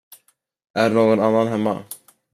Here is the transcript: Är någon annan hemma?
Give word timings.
Är 0.73 0.89
någon 0.89 1.19
annan 1.19 1.47
hemma? 1.47 1.83